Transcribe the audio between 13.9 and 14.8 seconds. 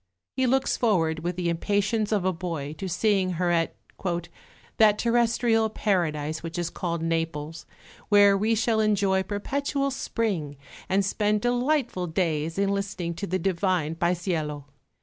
Paesiello.